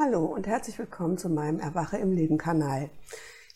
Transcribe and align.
Hallo 0.00 0.26
und 0.26 0.46
herzlich 0.46 0.78
willkommen 0.78 1.18
zu 1.18 1.28
meinem 1.28 1.58
Erwache 1.58 1.96
im 1.96 2.12
Leben 2.12 2.38
Kanal. 2.38 2.88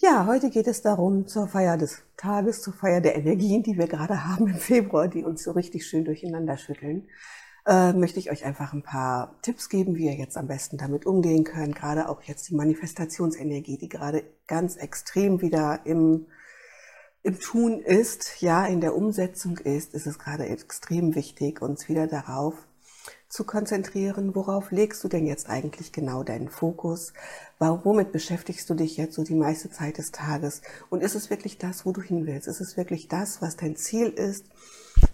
Ja, 0.00 0.26
heute 0.26 0.50
geht 0.50 0.66
es 0.66 0.82
darum, 0.82 1.28
zur 1.28 1.46
Feier 1.46 1.78
des 1.78 2.02
Tages, 2.16 2.62
zur 2.62 2.72
Feier 2.72 3.00
der 3.00 3.14
Energien, 3.14 3.62
die 3.62 3.78
wir 3.78 3.86
gerade 3.86 4.24
haben 4.28 4.48
im 4.48 4.56
Februar, 4.56 5.06
die 5.06 5.22
uns 5.22 5.44
so 5.44 5.52
richtig 5.52 5.86
schön 5.86 6.04
durcheinander 6.04 6.56
schütteln, 6.56 7.06
äh, 7.64 7.92
möchte 7.92 8.18
ich 8.18 8.32
euch 8.32 8.44
einfach 8.44 8.72
ein 8.72 8.82
paar 8.82 9.36
Tipps 9.42 9.68
geben, 9.68 9.94
wie 9.94 10.06
ihr 10.06 10.16
jetzt 10.16 10.36
am 10.36 10.48
besten 10.48 10.78
damit 10.78 11.06
umgehen 11.06 11.44
könnt. 11.44 11.76
Gerade 11.76 12.08
auch 12.08 12.22
jetzt 12.22 12.48
die 12.48 12.56
Manifestationsenergie, 12.56 13.78
die 13.78 13.88
gerade 13.88 14.24
ganz 14.48 14.74
extrem 14.74 15.42
wieder 15.42 15.82
im, 15.84 16.26
im 17.22 17.38
Tun 17.38 17.78
ist, 17.78 18.42
ja, 18.42 18.66
in 18.66 18.80
der 18.80 18.96
Umsetzung 18.96 19.58
ist, 19.58 19.94
ist 19.94 20.08
es 20.08 20.18
gerade 20.18 20.46
extrem 20.46 21.14
wichtig, 21.14 21.62
uns 21.62 21.88
wieder 21.88 22.08
darauf 22.08 22.66
zu 23.32 23.44
konzentrieren, 23.44 24.34
worauf 24.34 24.72
legst 24.72 25.02
du 25.02 25.08
denn 25.08 25.26
jetzt 25.26 25.48
eigentlich 25.48 25.90
genau 25.90 26.22
deinen 26.22 26.50
Fokus? 26.50 27.14
Womit 27.58 28.12
beschäftigst 28.12 28.68
du 28.68 28.74
dich 28.74 28.98
jetzt 28.98 29.14
so 29.14 29.24
die 29.24 29.34
meiste 29.34 29.70
Zeit 29.70 29.96
des 29.96 30.12
Tages? 30.12 30.60
Und 30.90 31.02
ist 31.02 31.14
es 31.14 31.30
wirklich 31.30 31.56
das, 31.56 31.86
wo 31.86 31.92
du 31.92 32.02
hin 32.02 32.26
willst? 32.26 32.46
Ist 32.46 32.60
es 32.60 32.76
wirklich 32.76 33.08
das, 33.08 33.40
was 33.40 33.56
dein 33.56 33.74
Ziel 33.74 34.08
ist? 34.08 34.44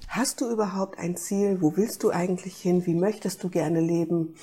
Hast 0.08 0.40
du 0.40 0.50
überhaupt 0.50 0.98
ein 0.98 1.16
Ziel? 1.16 1.62
Wo 1.62 1.76
willst 1.76 2.02
du 2.02 2.10
eigentlich 2.10 2.56
hin? 2.56 2.84
Wie 2.86 2.94
möchtest 2.96 3.44
du 3.44 3.50
gerne 3.50 3.80
leben? 3.80 4.34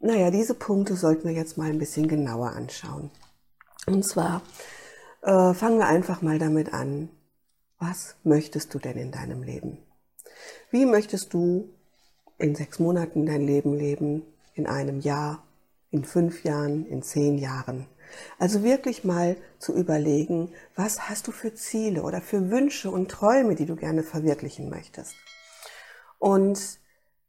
Naja, 0.00 0.30
diese 0.30 0.54
Punkte 0.54 0.96
sollten 0.96 1.28
wir 1.28 1.34
jetzt 1.34 1.58
mal 1.58 1.68
ein 1.68 1.78
bisschen 1.78 2.08
genauer 2.08 2.52
anschauen. 2.52 3.10
Und 3.86 4.06
zwar 4.06 4.40
äh, 5.20 5.52
fangen 5.52 5.78
wir 5.78 5.86
einfach 5.86 6.22
mal 6.22 6.38
damit 6.38 6.72
an. 6.72 7.10
Was 7.78 8.16
möchtest 8.24 8.72
du 8.72 8.78
denn 8.78 8.96
in 8.96 9.12
deinem 9.12 9.42
Leben? 9.42 9.84
Wie 10.70 10.86
möchtest 10.86 11.34
du 11.34 11.75
in 12.38 12.54
sechs 12.54 12.78
Monaten 12.78 13.26
dein 13.26 13.46
Leben 13.46 13.74
leben, 13.74 14.22
in 14.54 14.66
einem 14.66 15.00
Jahr, 15.00 15.42
in 15.90 16.04
fünf 16.04 16.44
Jahren, 16.44 16.86
in 16.86 17.02
zehn 17.02 17.38
Jahren. 17.38 17.86
Also 18.38 18.62
wirklich 18.62 19.04
mal 19.04 19.36
zu 19.58 19.74
überlegen, 19.74 20.52
was 20.74 21.08
hast 21.08 21.26
du 21.26 21.32
für 21.32 21.54
Ziele 21.54 22.02
oder 22.02 22.20
für 22.20 22.50
Wünsche 22.50 22.90
und 22.90 23.10
Träume, 23.10 23.54
die 23.54 23.66
du 23.66 23.76
gerne 23.76 24.02
verwirklichen 24.02 24.70
möchtest. 24.70 25.14
Und 26.18 26.78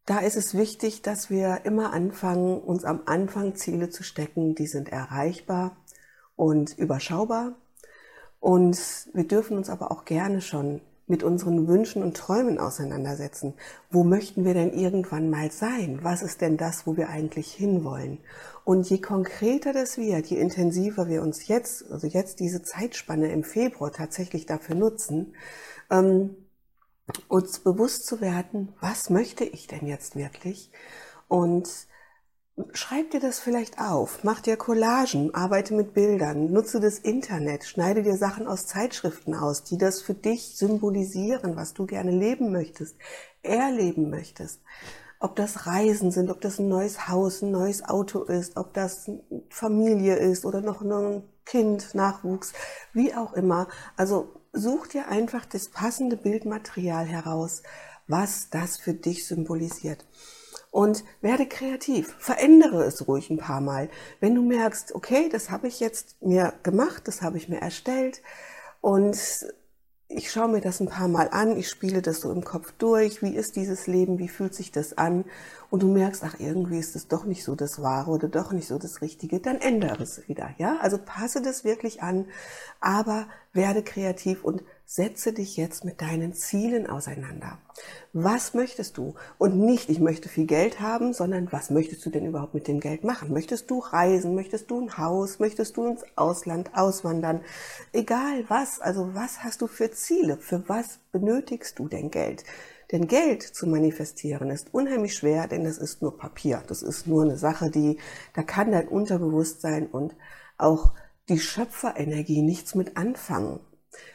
da 0.06 0.20
ist 0.20 0.38
es 0.38 0.56
wichtig, 0.56 1.02
dass 1.02 1.30
wir 1.30 1.62
immer 1.66 1.94
anfangen, 1.94 2.62
uns 2.62 2.86
am 2.86 3.02
Anfang 3.06 3.56
Ziele 3.56 3.90
zu 3.90 4.04
stecken, 4.04 4.56
die 4.56 4.68
sind 4.68 4.90
erreichbar 4.90 5.78
und 6.36 6.78
überschaubar. 6.78 7.56
Und 8.40 9.10
wir 9.14 9.28
dürfen 9.28 9.58
uns 9.58 9.70
aber 9.70 9.92
auch 9.92 10.06
gerne 10.06 10.42
schon 10.42 10.82
mit 11.08 11.24
unseren 11.24 11.68
Wünschen 11.68 12.04
und 12.04 12.18
Träumen 12.18 12.60
auseinandersetzen. 12.60 13.54
Wo 13.90 14.04
möchten 14.04 14.44
wir 14.44 14.54
denn 14.54 14.74
irgendwann 14.74 15.30
mal 15.30 15.52
sein? 15.52 16.00
Was 16.04 16.22
ist 16.22 16.42
denn 16.42 16.58
das, 16.58 16.86
wo 16.86 16.98
wir 16.98 17.10
eigentlich 17.10 17.52
hinwollen? 17.54 18.20
Und 18.66 18.90
je 18.90 19.00
konkreter 19.00 19.72
das 19.72 19.98
wird, 19.98 20.28
je 20.28 20.38
intensiver 20.38 21.08
wir 21.08 21.22
uns 21.22 21.48
jetzt, 21.48 21.90
also 21.90 22.08
jetzt 22.08 22.42
diese 22.42 22.62
Zeitspanne 22.62 23.32
im 23.32 23.46
Februar 23.46 23.94
tatsächlich 23.94 24.46
dafür 24.46 24.76
nutzen, 24.76 25.34
ähm, 25.90 26.36
uns 27.30 27.60
bewusst 27.60 28.06
zu 28.06 28.20
werden, 28.20 28.74
was 28.82 29.10
möchte 29.10 29.46
ich 29.46 29.68
denn 29.68 29.88
jetzt 29.88 30.18
wirklich? 30.18 30.72
Und 31.30 31.70
Schreib 32.74 33.12
dir 33.12 33.20
das 33.20 33.38
vielleicht 33.38 33.80
auf, 33.80 34.24
mach 34.24 34.42
dir 34.42 34.58
Collagen, 34.58 35.32
arbeite 35.36 35.76
mit 35.76 35.94
Bildern, 35.94 36.52
nutze 36.52 36.80
das 36.80 36.98
Internet, 36.98 37.66
schneide 37.66 38.02
dir 38.02 38.18
Sachen 38.18 38.48
aus 38.48 38.66
Zeitschriften 38.66 39.36
aus, 39.36 39.64
die 39.64 39.78
das 39.78 40.02
für 40.02 40.16
dich 40.16 40.58
symbolisieren, 40.58 41.56
was 41.56 41.76
du 41.76 41.86
gerne 41.86 42.10
leben 42.10 42.52
möchtest, 42.52 42.96
erleben 43.44 44.10
möchtest. 44.10 44.64
Ob 45.20 45.36
das 45.36 45.68
Reisen 45.68 46.10
sind, 46.10 46.32
ob 46.32 46.42
das 46.42 46.58
ein 46.58 46.68
neues 46.68 47.08
Haus, 47.08 47.44
ein 47.44 47.52
neues 47.52 47.84
Auto 47.84 48.24
ist, 48.24 48.58
ob 48.58 48.74
das 48.74 49.08
Familie 49.50 50.16
ist 50.16 50.44
oder 50.44 50.62
noch 50.62 50.82
ein 50.82 51.30
Kind, 51.46 51.94
Nachwuchs, 51.94 52.54
wie 52.92 53.14
auch 53.14 53.34
immer. 53.34 53.68
Also 53.98 54.42
such 54.52 54.88
dir 54.88 55.10
einfach 55.10 55.46
das 55.46 55.70
passende 55.70 56.18
Bildmaterial 56.18 57.06
heraus, 57.06 57.62
was 58.08 58.50
das 58.50 58.78
für 58.78 58.96
dich 58.96 59.28
symbolisiert 59.28 60.08
und 60.78 61.04
werde 61.22 61.48
kreativ. 61.48 62.16
Verändere 62.20 62.84
es 62.84 63.08
ruhig 63.08 63.32
ein 63.32 63.40
paar 63.40 63.62
Mal. 63.62 63.90
Wenn 64.20 64.36
du 64.36 64.44
merkst, 64.44 64.94
okay, 64.94 65.28
das 65.28 65.50
habe 65.50 65.68
ich 65.68 65.80
jetzt 65.80 66.22
mir 66.22 66.54
gemacht, 66.62 67.08
das 67.08 67.24
habe 67.24 67.38
ich 67.38 67.50
mir 67.50 67.60
erstellt 67.60 68.22
und 68.80 69.18
ich 70.08 70.32
schaue 70.32 70.50
mir 70.50 70.62
das 70.62 70.80
ein 70.80 70.88
paar 70.88 71.08
Mal 71.08 71.30
an, 71.32 71.58
ich 71.58 71.68
spiele 71.68 72.04
das 72.04 72.22
so 72.22 72.32
im 72.32 72.44
Kopf 72.44 72.74
durch, 72.78 73.24
wie 73.24 73.36
ist 73.36 73.56
dieses 73.56 73.88
Leben, 73.88 74.20
wie 74.20 74.28
fühlt 74.28 74.54
sich 74.54 74.72
das 74.72 74.96
an 75.00 75.26
und 75.72 75.82
du 75.82 75.88
merkst, 75.88 76.24
ach 76.24 76.36
irgendwie 76.38 76.78
ist 76.78 76.96
es 76.96 77.08
doch 77.08 77.26
nicht 77.26 77.44
so 77.44 77.56
das 77.56 77.82
Wahre 77.82 78.12
oder 78.12 78.28
doch 78.28 78.52
nicht 78.52 78.68
so 78.68 78.78
das 78.78 79.02
Richtige, 79.02 79.40
dann 79.40 79.58
ändere 79.60 80.04
es 80.04 80.28
wieder, 80.28 80.52
ja? 80.60 80.78
Also 80.80 81.00
passe 81.04 81.42
das 81.42 81.64
wirklich 81.64 82.04
an, 82.04 82.28
aber 82.82 83.28
werde 83.52 83.82
kreativ 83.82 84.44
und 84.44 84.62
setze 84.90 85.34
dich 85.34 85.58
jetzt 85.58 85.84
mit 85.84 86.02
deinen 86.02 86.34
Zielen 86.34 86.90
auseinander. 86.90 87.60
Was 88.14 88.54
möchtest 88.54 88.98
du? 88.98 89.16
Und 89.38 89.60
nicht, 89.60 89.90
ich 89.90 90.00
möchte 90.00 90.30
viel 90.30 90.46
Geld 90.46 90.80
haben, 90.80 91.12
sondern 91.12 91.52
was 91.52 91.70
möchtest 91.70 92.06
du 92.06 92.10
denn 92.10 92.26
überhaupt 92.26 92.54
mit 92.54 92.70
dem 92.70 92.80
Geld 92.80 93.04
machen? 93.04 93.34
Möchtest 93.34 93.70
du 93.70 93.80
reisen? 93.80 94.34
Möchtest 94.34 94.72
du 94.72 94.80
ein 94.80 94.98
Haus? 94.98 95.40
Möchtest 95.40 95.76
du 95.76 95.88
ins 95.88 96.06
Ausland 96.16 96.72
auswandern? 96.74 97.42
Egal 97.92 98.46
was, 98.48 98.80
also 98.80 99.14
was 99.14 99.44
hast 99.44 99.62
du 99.62 99.68
für 99.68 99.92
Ziele? 99.92 100.38
Für 100.38 100.64
was 100.70 101.00
benötigst 101.12 101.78
du 101.78 101.90
denn 101.90 102.10
Geld? 102.10 102.46
Denn 102.94 103.08
Geld 103.08 103.44
zu 103.44 103.68
manifestieren 103.68 104.50
ist 104.50 104.74
unheimlich 104.74 105.16
schwer, 105.16 105.50
denn 105.50 105.66
das 105.66 105.78
ist 105.78 106.02
nur 106.02 106.18
Papier. 106.18 106.64
Das 106.66 106.82
ist 106.82 107.08
nur 107.08 107.24
eine 107.24 107.38
Sache, 107.38 107.70
die, 107.70 107.98
da 108.34 108.42
kann 108.42 108.72
dein 108.72 108.88
Unterbewusstsein 108.88 109.88
und 109.88 110.16
auch 110.58 110.94
die 111.28 111.40
Schöpferenergie 111.40 112.42
nichts 112.42 112.74
mit 112.74 112.96
anfangen. 112.96 113.60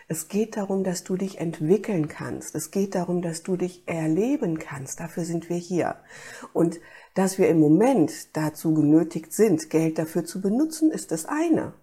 Es 0.08 0.28
geht 0.28 0.56
darum, 0.56 0.84
dass 0.84 1.04
du 1.04 1.16
dich 1.16 1.38
entwickeln 1.38 2.08
kannst. 2.08 2.54
Es 2.54 2.70
geht 2.70 2.94
darum, 2.94 3.22
dass 3.22 3.42
du 3.42 3.56
dich 3.56 3.82
erleben 3.86 4.58
kannst. 4.58 5.00
Dafür 5.00 5.24
sind 5.24 5.48
wir 5.48 5.56
hier. 5.56 5.96
Und 6.52 6.80
dass 7.14 7.38
wir 7.38 7.48
im 7.48 7.60
Moment 7.60 8.36
dazu 8.36 8.74
genötigt 8.74 9.32
sind, 9.32 9.70
Geld 9.70 9.98
dafür 9.98 10.24
zu 10.24 10.40
benutzen, 10.40 10.90
ist 10.90 11.12
das 11.12 11.26
eine. 11.26 11.74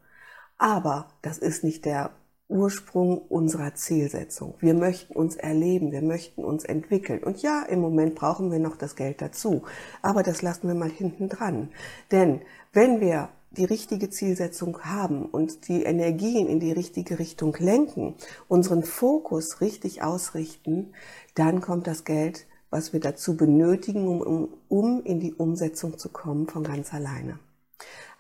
Aber 0.58 1.08
das 1.22 1.38
ist 1.38 1.64
nicht 1.64 1.86
der 1.86 2.12
Ursprung 2.50 3.20
unserer 3.20 3.76
Zielsetzung. 3.76 4.56
Wir 4.60 4.74
möchten 4.74 5.14
uns 5.14 5.36
erleben, 5.36 5.92
wir 5.92 6.02
möchten 6.02 6.44
uns 6.44 6.66
entwickeln. 6.66 7.24
Und 7.24 7.42
ja, 7.44 7.62
im 7.64 7.80
Moment 7.80 8.16
brauchen 8.16 8.52
wir 8.52 8.60
noch 8.60 8.76
das 8.76 8.96
Geld 8.96 9.22
dazu. 9.22 9.64
Aber 10.02 10.24
das 10.24 10.42
lassen 10.42 10.68
wir 10.68 10.74
mal 10.74 10.90
hinten 10.90 11.30
dran. 11.30 11.70
Denn 12.12 12.42
wenn 12.74 13.02
wir 13.02 13.30
die 13.52 13.66
richtige 13.66 14.10
Zielsetzung 14.10 14.82
haben 14.84 15.26
und 15.26 15.68
die 15.68 15.84
Energien 15.84 16.48
in 16.48 16.60
die 16.60 16.72
richtige 16.72 17.20
Richtung 17.20 17.56
lenken, 17.58 18.16
unseren 18.48 18.84
Fokus 18.84 19.62
richtig 19.62 20.04
ausrichten, 20.04 20.94
dann 21.36 21.62
kommt 21.62 21.88
das 21.88 22.04
Geld, 22.04 22.46
was 22.70 22.94
wir 22.94 23.00
dazu 23.00 23.36
benötigen, 23.36 24.08
um, 24.08 24.50
um, 24.68 25.04
in 25.04 25.20
die 25.20 25.34
Umsetzung 25.34 25.98
zu 25.98 26.10
kommen, 26.10 26.48
von 26.48 26.64
ganz 26.64 26.94
alleine. 26.94 27.40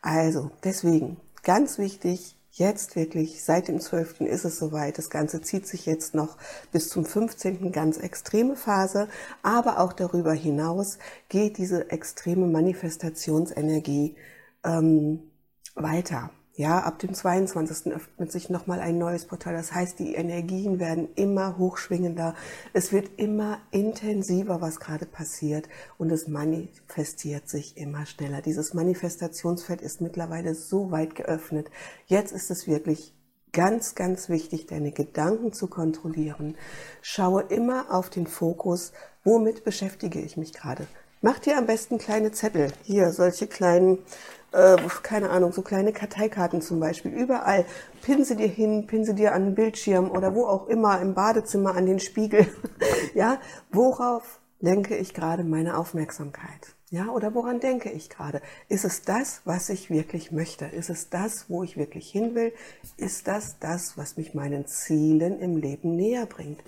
Also, 0.01 0.49
deswegen, 0.63 1.17
ganz 1.43 1.77
wichtig, 1.77 2.35
jetzt 2.51 2.95
wirklich, 2.95 3.43
seit 3.43 3.67
dem 3.67 3.79
12. 3.79 4.21
ist 4.21 4.45
es 4.45 4.57
soweit. 4.57 4.97
Das 4.97 5.09
Ganze 5.09 5.41
zieht 5.41 5.67
sich 5.67 5.85
jetzt 5.85 6.15
noch 6.15 6.37
bis 6.71 6.89
zum 6.89 7.05
15. 7.05 7.71
ganz 7.71 7.97
extreme 7.97 8.55
Phase. 8.55 9.07
Aber 9.43 9.79
auch 9.79 9.93
darüber 9.93 10.33
hinaus 10.33 10.97
geht 11.29 11.57
diese 11.57 11.91
extreme 11.91 12.47
Manifestationsenergie 12.47 14.15
ähm, 14.63 15.31
weiter. 15.75 16.31
Ja, 16.59 16.79
ab 16.79 16.99
dem 16.99 17.13
22. 17.13 17.93
öffnet 17.93 18.33
sich 18.33 18.49
nochmal 18.49 18.81
ein 18.81 18.97
neues 18.97 19.23
Portal. 19.25 19.53
Das 19.53 19.73
heißt, 19.73 19.97
die 19.97 20.15
Energien 20.15 20.77
werden 20.77 21.07
immer 21.15 21.57
hochschwingender. 21.57 22.35
Es 22.73 22.91
wird 22.91 23.11
immer 23.15 23.59
intensiver, 23.71 24.59
was 24.59 24.81
gerade 24.81 25.05
passiert. 25.05 25.69
Und 25.97 26.11
es 26.11 26.27
manifestiert 26.27 27.47
sich 27.47 27.77
immer 27.77 28.05
schneller. 28.05 28.41
Dieses 28.41 28.73
Manifestationsfeld 28.73 29.81
ist 29.81 30.01
mittlerweile 30.01 30.53
so 30.53 30.91
weit 30.91 31.15
geöffnet. 31.15 31.71
Jetzt 32.07 32.33
ist 32.33 32.51
es 32.51 32.67
wirklich 32.67 33.13
ganz, 33.53 33.95
ganz 33.95 34.27
wichtig, 34.27 34.67
deine 34.67 34.91
Gedanken 34.91 35.53
zu 35.53 35.67
kontrollieren. 35.67 36.57
Schaue 37.01 37.43
immer 37.43 37.85
auf 37.89 38.09
den 38.09 38.27
Fokus. 38.27 38.91
Womit 39.23 39.63
beschäftige 39.63 40.19
ich 40.19 40.35
mich 40.35 40.51
gerade? 40.51 40.87
Mach 41.21 41.39
dir 41.39 41.57
am 41.57 41.65
besten 41.65 41.97
kleine 41.97 42.31
Zettel. 42.31 42.71
Hier, 42.83 43.11
solche 43.11 43.47
kleinen, 43.47 43.99
äh, 44.51 44.77
keine 45.03 45.29
Ahnung, 45.29 45.51
so 45.51 45.61
kleine 45.61 45.93
Karteikarten 45.93 46.61
zum 46.61 46.79
Beispiel. 46.79 47.11
Überall. 47.11 47.65
Pin 48.01 48.23
sie 48.23 48.35
dir 48.35 48.47
hin, 48.47 48.87
pin 48.87 49.05
sie 49.05 49.15
dir 49.15 49.33
an 49.33 49.45
den 49.45 49.55
Bildschirm 49.55 50.11
oder 50.11 50.35
wo 50.35 50.45
auch 50.45 50.67
immer, 50.67 50.99
im 51.01 51.13
Badezimmer 51.13 51.75
an 51.75 51.85
den 51.85 51.99
Spiegel. 51.99 52.47
ja, 53.13 53.39
worauf 53.71 54.39
lenke 54.59 54.95
ich 54.95 55.13
gerade 55.13 55.43
meine 55.43 55.77
Aufmerksamkeit? 55.77 56.75
Ja, 56.91 57.09
oder 57.09 57.35
woran 57.35 57.59
denke 57.59 57.91
ich 57.91 58.09
gerade? 58.09 58.41
Ist 58.67 58.83
es 58.83 59.03
das, 59.03 59.41
was 59.45 59.69
ich 59.69 59.91
wirklich 59.91 60.31
möchte? 60.31 60.65
Ist 60.65 60.89
es 60.89 61.09
das, 61.09 61.47
wo 61.47 61.63
ich 61.63 61.77
wirklich 61.77 62.09
hin 62.09 62.33
will? 62.33 62.51
Ist 62.97 63.27
das 63.27 63.59
das, 63.59 63.95
was 63.95 64.17
mich 64.17 64.33
meinen 64.33 64.65
Zielen 64.65 65.39
im 65.39 65.55
Leben 65.57 65.95
näher 65.95 66.25
bringt? 66.25 66.63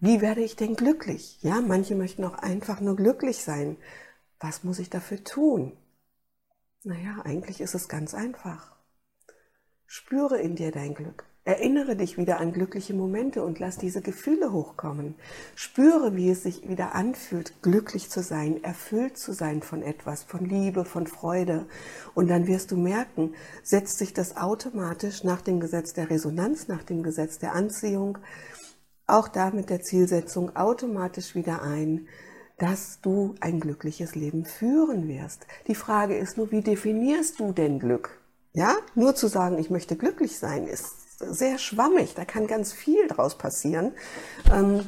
Wie 0.00 0.22
werde 0.22 0.40
ich 0.40 0.56
denn 0.56 0.76
glücklich? 0.76 1.38
Ja, 1.42 1.60
manche 1.60 1.94
möchten 1.94 2.24
auch 2.24 2.38
einfach 2.38 2.80
nur 2.80 2.96
glücklich 2.96 3.44
sein. 3.44 3.76
Was 4.40 4.64
muss 4.64 4.78
ich 4.78 4.88
dafür 4.88 5.22
tun? 5.22 5.76
Naja, 6.84 7.22
eigentlich 7.24 7.60
ist 7.60 7.74
es 7.74 7.88
ganz 7.88 8.14
einfach. 8.14 8.76
Spüre 9.86 10.38
in 10.38 10.54
dir 10.54 10.70
dein 10.70 10.94
Glück. 10.94 11.24
Erinnere 11.44 11.96
dich 11.96 12.18
wieder 12.18 12.38
an 12.38 12.52
glückliche 12.52 12.94
Momente 12.94 13.42
und 13.42 13.58
lass 13.58 13.78
diese 13.78 14.02
Gefühle 14.02 14.52
hochkommen. 14.52 15.14
Spüre, 15.54 16.14
wie 16.14 16.30
es 16.30 16.42
sich 16.42 16.68
wieder 16.68 16.94
anfühlt, 16.94 17.62
glücklich 17.62 18.10
zu 18.10 18.22
sein, 18.22 18.62
erfüllt 18.62 19.16
zu 19.16 19.32
sein 19.32 19.62
von 19.62 19.82
etwas, 19.82 20.22
von 20.22 20.44
Liebe, 20.44 20.84
von 20.84 21.06
Freude. 21.06 21.66
Und 22.14 22.28
dann 22.28 22.46
wirst 22.46 22.70
du 22.70 22.76
merken, 22.76 23.34
setzt 23.62 23.98
sich 23.98 24.12
das 24.12 24.36
automatisch 24.36 25.24
nach 25.24 25.40
dem 25.40 25.58
Gesetz 25.58 25.94
der 25.94 26.10
Resonanz, 26.10 26.68
nach 26.68 26.84
dem 26.84 27.02
Gesetz 27.02 27.38
der 27.38 27.54
Anziehung, 27.54 28.18
auch 29.06 29.26
da 29.26 29.50
mit 29.50 29.70
der 29.70 29.80
Zielsetzung 29.80 30.54
automatisch 30.54 31.34
wieder 31.34 31.62
ein, 31.62 32.08
dass 32.58 33.00
du 33.00 33.34
ein 33.40 33.60
glückliches 33.60 34.14
Leben 34.14 34.44
führen 34.44 35.08
wirst. 35.08 35.46
Die 35.68 35.74
Frage 35.74 36.16
ist 36.16 36.36
nur, 36.36 36.50
wie 36.50 36.60
definierst 36.60 37.38
du 37.38 37.52
denn 37.52 37.78
Glück? 37.78 38.20
Ja, 38.52 38.76
nur 38.94 39.14
zu 39.14 39.28
sagen, 39.28 39.58
ich 39.58 39.70
möchte 39.70 39.96
glücklich 39.96 40.38
sein, 40.38 40.66
ist 40.66 41.18
sehr 41.18 41.58
schwammig, 41.58 42.14
da 42.14 42.24
kann 42.24 42.46
ganz 42.46 42.72
viel 42.72 43.06
draus 43.06 43.38
passieren. 43.38 43.92
Ähm, 44.52 44.86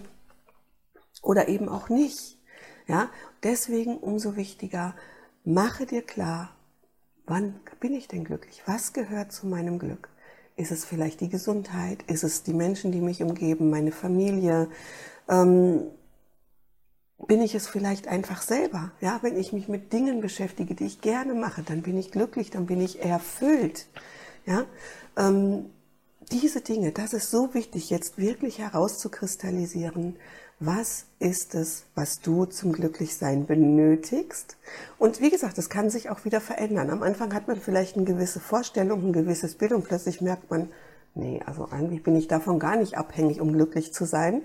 oder 1.22 1.48
eben 1.48 1.68
auch 1.68 1.88
nicht. 1.88 2.38
Ja, 2.86 3.08
deswegen 3.42 3.98
umso 3.98 4.36
wichtiger, 4.36 4.94
mache 5.44 5.86
dir 5.86 6.02
klar, 6.02 6.50
wann 7.26 7.60
bin 7.78 7.94
ich 7.94 8.08
denn 8.08 8.24
glücklich? 8.24 8.62
Was 8.66 8.92
gehört 8.92 9.32
zu 9.32 9.46
meinem 9.46 9.78
Glück? 9.78 10.08
Ist 10.56 10.72
es 10.72 10.84
vielleicht 10.84 11.20
die 11.20 11.28
Gesundheit? 11.28 12.02
Ist 12.08 12.24
es 12.24 12.42
die 12.42 12.52
Menschen, 12.52 12.90
die 12.90 13.00
mich 13.00 13.22
umgeben, 13.22 13.70
meine 13.70 13.92
Familie? 13.92 14.68
Ähm, 15.28 15.84
bin 17.26 17.42
ich 17.42 17.54
es 17.54 17.66
vielleicht 17.66 18.08
einfach 18.08 18.42
selber? 18.42 18.92
Ja, 19.00 19.18
wenn 19.22 19.36
ich 19.36 19.52
mich 19.52 19.68
mit 19.68 19.92
Dingen 19.92 20.20
beschäftige, 20.20 20.74
die 20.74 20.86
ich 20.86 21.00
gerne 21.00 21.34
mache, 21.34 21.62
dann 21.62 21.82
bin 21.82 21.98
ich 21.98 22.10
glücklich, 22.10 22.50
dann 22.50 22.66
bin 22.66 22.80
ich 22.80 23.02
erfüllt. 23.02 23.86
Ja, 24.46 24.64
ähm, 25.16 25.66
diese 26.32 26.60
Dinge, 26.60 26.92
das 26.92 27.12
ist 27.12 27.30
so 27.30 27.54
wichtig, 27.54 27.90
jetzt 27.90 28.18
wirklich 28.18 28.58
herauszukristallisieren, 28.58 30.16
was 30.60 31.06
ist 31.18 31.54
es, 31.54 31.84
was 31.94 32.20
du 32.20 32.44
zum 32.44 32.72
Glücklichsein 32.72 33.46
benötigst? 33.46 34.58
Und 34.98 35.20
wie 35.20 35.30
gesagt, 35.30 35.56
das 35.56 35.70
kann 35.70 35.88
sich 35.88 36.10
auch 36.10 36.26
wieder 36.26 36.40
verändern. 36.40 36.90
Am 36.90 37.02
Anfang 37.02 37.32
hat 37.32 37.48
man 37.48 37.58
vielleicht 37.58 37.96
eine 37.96 38.04
gewisse 38.04 38.40
Vorstellung, 38.40 39.06
ein 39.06 39.12
gewisses 39.12 39.54
Bild 39.54 39.72
und 39.72 39.84
plötzlich 39.84 40.20
merkt 40.20 40.50
man, 40.50 40.68
nee, 41.14 41.40
also 41.46 41.68
eigentlich 41.70 42.02
bin 42.02 42.14
ich 42.14 42.28
davon 42.28 42.58
gar 42.58 42.76
nicht 42.76 42.98
abhängig, 42.98 43.40
um 43.40 43.52
glücklich 43.52 43.94
zu 43.94 44.04
sein. 44.04 44.42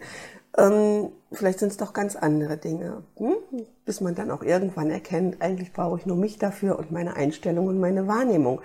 Ähm, 0.58 1.10
vielleicht 1.32 1.60
sind 1.60 1.72
es 1.72 1.78
doch 1.78 1.94
ganz 1.94 2.16
andere 2.16 2.58
Dinge, 2.58 3.04
hm? 3.18 3.36
bis 3.84 4.02
man 4.02 4.16
dann 4.16 4.32
auch 4.32 4.42
irgendwann 4.42 4.90
erkennt, 4.90 5.42
eigentlich 5.42 5.74
brauche 5.74 6.00
ich 6.00 6.06
nur 6.06 6.18
mich 6.18 6.38
dafür 6.38 6.80
und 6.80 6.92
meine 6.92 7.16
Einstellung 7.16 7.68
und 7.68 7.80
meine 7.80 8.08
Wahrnehmung. 8.08 8.62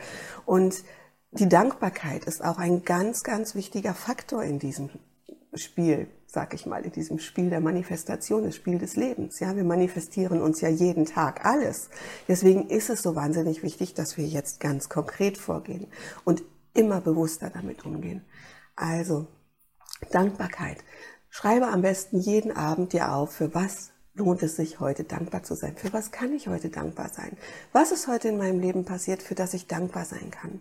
Und 0.46 0.84
die 1.32 1.48
Dankbarkeit 1.48 2.24
ist 2.24 2.44
auch 2.44 2.58
ein 2.58 2.84
ganz, 2.84 3.22
ganz 3.22 3.54
wichtiger 3.54 3.94
Faktor 3.94 4.42
in 4.42 4.58
diesem 4.58 4.90
Spiel, 5.54 6.08
sag 6.26 6.54
ich 6.54 6.66
mal, 6.66 6.84
in 6.84 6.92
diesem 6.92 7.18
Spiel 7.18 7.50
der 7.50 7.60
Manifestation, 7.60 8.44
das 8.44 8.54
Spiel 8.54 8.78
des 8.78 8.96
Lebens. 8.96 9.40
Ja, 9.40 9.56
wir 9.56 9.64
manifestieren 9.64 10.40
uns 10.40 10.60
ja 10.60 10.68
jeden 10.68 11.06
Tag 11.06 11.44
alles. 11.44 11.90
Deswegen 12.28 12.68
ist 12.68 12.90
es 12.90 13.02
so 13.02 13.16
wahnsinnig 13.16 13.62
wichtig, 13.62 13.94
dass 13.94 14.16
wir 14.16 14.26
jetzt 14.26 14.60
ganz 14.60 14.88
konkret 14.88 15.38
vorgehen 15.38 15.88
und 16.24 16.42
immer 16.74 17.00
bewusster 17.00 17.50
damit 17.50 17.84
umgehen. 17.84 18.24
Also, 18.76 19.26
Dankbarkeit. 20.10 20.78
Schreibe 21.32 21.68
am 21.68 21.82
besten 21.82 22.18
jeden 22.18 22.56
Abend 22.56 22.92
dir 22.92 23.12
auf, 23.12 23.32
für 23.32 23.54
was 23.54 23.92
lohnt 24.14 24.42
es 24.42 24.56
sich 24.56 24.80
heute 24.80 25.04
dankbar 25.04 25.44
zu 25.44 25.54
sein? 25.54 25.76
Für 25.76 25.92
was 25.92 26.10
kann 26.10 26.32
ich 26.32 26.48
heute 26.48 26.70
dankbar 26.70 27.08
sein? 27.08 27.36
Was 27.72 27.92
ist 27.92 28.08
heute 28.08 28.28
in 28.28 28.36
meinem 28.36 28.58
Leben 28.58 28.84
passiert, 28.84 29.22
für 29.22 29.36
das 29.36 29.54
ich 29.54 29.68
dankbar 29.68 30.04
sein 30.04 30.32
kann? 30.32 30.60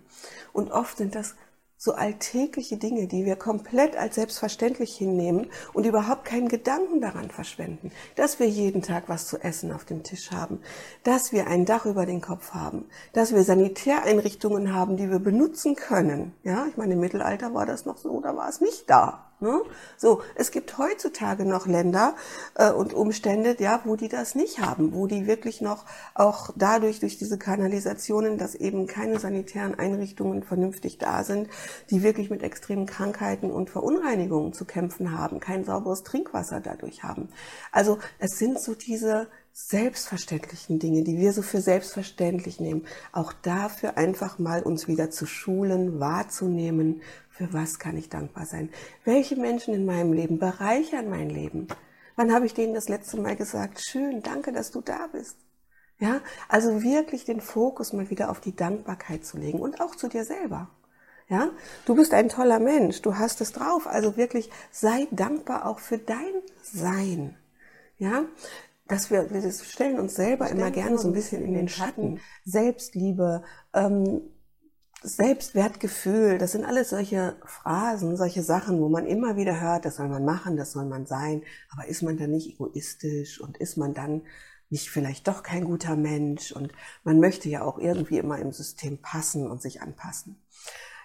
Und 0.53 0.71
oft 0.71 0.97
sind 0.97 1.15
das 1.15 1.35
so 1.75 1.93
alltägliche 1.93 2.77
Dinge, 2.77 3.07
die 3.07 3.25
wir 3.25 3.35
komplett 3.35 3.95
als 3.95 4.15
selbstverständlich 4.15 4.95
hinnehmen 4.95 5.47
und 5.73 5.85
überhaupt 5.85 6.25
keinen 6.25 6.49
Gedanken 6.49 7.01
daran 7.01 7.31
verschwenden, 7.31 7.91
dass 8.15 8.37
wir 8.37 8.47
jeden 8.47 8.81
Tag 8.81 9.05
was 9.07 9.27
zu 9.27 9.37
essen 9.37 9.71
auf 9.71 9.85
dem 9.85 10.03
Tisch 10.03 10.31
haben, 10.31 10.59
dass 11.03 11.31
wir 11.31 11.47
ein 11.47 11.65
Dach 11.65 11.85
über 11.85 12.05
den 12.05 12.21
Kopf 12.21 12.51
haben, 12.51 12.85
dass 13.13 13.33
wir 13.33 13.43
Sanitäreinrichtungen 13.43 14.73
haben, 14.73 14.97
die 14.97 15.09
wir 15.09 15.19
benutzen 15.19 15.75
können. 15.75 16.33
Ja, 16.43 16.67
ich 16.69 16.77
meine, 16.77 16.93
im 16.93 16.99
Mittelalter 16.99 17.53
war 17.53 17.65
das 17.65 17.85
noch 17.85 17.97
so, 17.97 18.19
da 18.21 18.35
war 18.35 18.49
es 18.49 18.61
nicht 18.61 18.89
da. 18.89 19.28
Ne? 19.41 19.61
So, 19.95 20.21
es 20.35 20.51
gibt 20.51 20.77
heutzutage 20.77 21.45
noch 21.45 21.65
Länder 21.65 22.15
äh, 22.55 22.71
und 22.71 22.93
Umstände, 22.93 23.55
ja, 23.59 23.79
wo 23.85 23.95
die 23.95 24.09
das 24.09 24.35
nicht 24.35 24.59
haben, 24.59 24.93
wo 24.93 25.07
die 25.07 25.27
wirklich 25.27 25.61
noch 25.61 25.85
auch 26.13 26.49
dadurch 26.57 26.99
durch 26.99 27.17
diese 27.17 27.37
Kanalisationen, 27.37 28.37
dass 28.37 28.53
eben 28.53 28.85
keine 28.85 29.17
sanitären 29.17 29.75
Einrichtungen 29.75 30.43
vernünftig 30.43 30.97
da 30.97 31.23
sind, 31.23 31.49
die 31.89 32.03
wirklich 32.03 32.29
mit 32.29 32.43
extremen 32.43 32.85
Krankheiten 32.85 33.49
und 33.49 33.69
Verunreinigungen 33.69 34.51
zu 34.51 34.65
kämpfen 34.65 35.17
haben, 35.17 35.39
kein 35.39 35.63
sauberes 35.63 36.03
Trinkwasser 36.03 36.59
dadurch 36.59 37.03
haben. 37.03 37.29
Also 37.71 37.97
es 38.17 38.37
sind 38.37 38.59
so 38.59 38.75
diese 38.75 39.27
selbstverständlichen 39.51 40.79
Dinge, 40.79 41.03
die 41.03 41.17
wir 41.17 41.33
so 41.33 41.41
für 41.41 41.61
selbstverständlich 41.61 42.59
nehmen, 42.59 42.85
auch 43.11 43.33
dafür 43.33 43.97
einfach 43.97 44.39
mal 44.39 44.63
uns 44.63 44.87
wieder 44.87 45.11
zu 45.11 45.25
schulen, 45.25 45.99
wahrzunehmen, 45.99 47.01
für 47.29 47.53
was 47.53 47.79
kann 47.79 47.97
ich 47.97 48.09
dankbar 48.09 48.45
sein? 48.45 48.69
Welche 49.05 49.35
Menschen 49.35 49.73
in 49.73 49.85
meinem 49.85 50.13
Leben 50.13 50.39
bereichern 50.39 51.09
mein 51.09 51.29
Leben? 51.29 51.67
Wann 52.15 52.33
habe 52.33 52.45
ich 52.45 52.53
denen 52.53 52.73
das 52.73 52.89
letzte 52.89 53.17
Mal 53.17 53.35
gesagt, 53.35 53.79
schön, 53.79 54.21
danke, 54.21 54.51
dass 54.51 54.71
du 54.71 54.81
da 54.81 55.07
bist? 55.07 55.37
Ja, 55.99 56.21
also 56.47 56.81
wirklich 56.81 57.25
den 57.25 57.41
Fokus 57.41 57.93
mal 57.93 58.09
wieder 58.09 58.29
auf 58.29 58.39
die 58.39 58.55
Dankbarkeit 58.55 59.25
zu 59.25 59.37
legen 59.37 59.59
und 59.59 59.81
auch 59.81 59.95
zu 59.95 60.07
dir 60.07 60.23
selber. 60.23 60.69
Ja, 61.29 61.51
du 61.85 61.95
bist 61.95 62.13
ein 62.13 62.27
toller 62.27 62.59
Mensch, 62.59 63.01
du 63.01 63.17
hast 63.17 63.39
es 63.39 63.51
drauf, 63.51 63.85
also 63.85 64.17
wirklich 64.17 64.49
sei 64.71 65.07
dankbar 65.11 65.65
auch 65.65 65.79
für 65.79 65.97
dein 65.97 66.41
Sein. 66.61 67.37
Ja, 67.97 68.23
dass 68.89 69.11
wir, 69.11 69.29
wir 69.31 69.51
stellen 69.51 69.99
uns 69.99 70.15
selber 70.15 70.45
stellen 70.45 70.59
immer 70.59 70.71
gerne 70.71 70.97
so 70.97 71.07
ein 71.07 71.13
bisschen 71.13 71.43
in 71.43 71.53
den 71.53 71.69
Schatten. 71.69 72.19
Selbstliebe, 72.43 73.43
ähm, 73.73 74.21
Selbstwertgefühl, 75.01 76.39
das 76.39 76.51
sind 76.51 76.65
alles 76.65 76.89
solche 76.89 77.37
Phrasen, 77.45 78.17
solche 78.17 78.43
Sachen, 78.43 78.81
wo 78.81 78.89
man 78.89 79.05
immer 79.05 79.37
wieder 79.37 79.61
hört, 79.61 79.85
das 79.85 79.95
soll 79.95 80.09
man 80.09 80.25
machen, 80.25 80.57
das 80.57 80.73
soll 80.73 80.85
man 80.85 81.05
sein, 81.05 81.43
aber 81.69 81.87
ist 81.87 82.01
man 82.01 82.17
dann 82.17 82.31
nicht 82.31 82.49
egoistisch 82.49 83.39
und 83.39 83.57
ist 83.57 83.77
man 83.77 83.93
dann 83.93 84.23
nicht 84.69 84.89
vielleicht 84.89 85.27
doch 85.27 85.41
kein 85.41 85.63
guter 85.63 85.95
Mensch 85.95 86.51
und 86.51 86.73
man 87.03 87.19
möchte 87.19 87.47
ja 87.47 87.63
auch 87.63 87.77
irgendwie 87.77 88.17
immer 88.17 88.39
im 88.39 88.51
System 88.51 89.01
passen 89.01 89.49
und 89.49 89.61
sich 89.61 89.81
anpassen. 89.81 90.41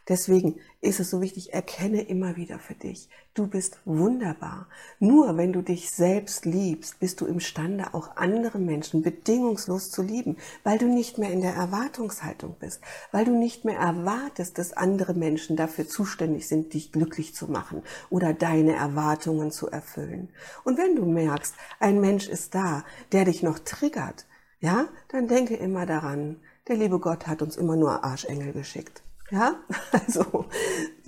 Deswegen 0.07 0.57
ist 0.83 1.01
es 1.01 1.09
so 1.09 1.23
wichtig, 1.23 1.55
erkenne 1.55 2.03
immer 2.03 2.37
wieder 2.37 2.59
für 2.59 2.75
dich, 2.75 3.09
du 3.33 3.47
bist 3.47 3.79
wunderbar. 3.87 4.69
Nur 4.99 5.39
wenn 5.39 5.55
du 5.55 5.63
dich 5.63 5.91
selbst 5.91 6.45
liebst, 6.45 7.01
bist 7.01 7.23
du 7.23 7.27
imstande, 7.27 7.95
auch 7.95 8.17
andere 8.17 8.59
Menschen 8.59 9.03
bedingungslos 9.03 9.91
zu 9.91 10.03
lieben, 10.03 10.37
weil 10.63 10.77
du 10.77 10.87
nicht 10.87 11.17
mehr 11.17 11.31
in 11.31 11.41
der 11.41 11.55
Erwartungshaltung 11.55 12.57
bist, 12.61 12.83
weil 13.13 13.25
du 13.25 13.31
nicht 13.31 13.65
mehr 13.65 13.79
erwartest, 13.79 14.59
dass 14.59 14.75
andere 14.75 15.15
Menschen 15.15 15.57
dafür 15.57 15.89
zuständig 15.89 16.49
sind, 16.49 16.75
dich 16.75 16.93
glücklich 16.93 17.35
zu 17.35 17.51
machen 17.51 17.83
oder 18.11 18.35
deine 18.35 18.75
Erwartungen 18.75 19.53
zu 19.53 19.71
erfüllen. 19.71 20.29
Und 20.65 20.77
wenn 20.77 20.97
du 20.97 21.07
merkst, 21.07 21.55
ein 21.81 22.01
Mensch 22.01 22.29
ist 22.29 22.55
da, 22.55 22.85
der 23.13 23.25
dich 23.25 23.43
noch 23.43 23.59
triggert, 23.59 24.27
ja, 24.61 24.89
dann 25.09 25.29
denke 25.29 25.57
immer 25.57 25.87
daran, 25.87 26.41
der 26.69 26.77
liebe 26.77 26.99
Gott 26.99 27.27
hat 27.27 27.41
uns 27.41 27.57
immer 27.57 27.77
nur 27.77 28.05
Arschengel 28.05 28.53
geschickt. 28.53 29.04
Ja, 29.31 29.57
also 29.93 30.47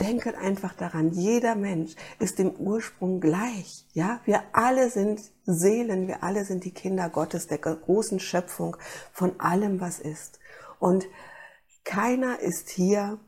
denket 0.00 0.36
einfach 0.36 0.74
daran, 0.74 1.12
jeder 1.12 1.54
Mensch 1.54 1.94
ist 2.18 2.40
im 2.40 2.50
Ursprung 2.52 3.20
gleich. 3.20 3.86
Ja, 3.92 4.20
wir 4.24 4.42
alle 4.52 4.90
sind 4.90 5.20
Seelen, 5.44 6.08
wir 6.08 6.22
alle 6.22 6.44
sind 6.44 6.64
die 6.64 6.72
Kinder 6.72 7.10
Gottes, 7.10 7.46
der 7.46 7.58
großen 7.58 8.18
Schöpfung 8.20 8.76
von 9.12 9.38
allem, 9.38 9.80
was 9.80 10.00
ist. 10.00 10.40
Und 10.78 11.06
keiner 11.84 12.40
ist 12.40 12.68
hier, 12.70 13.18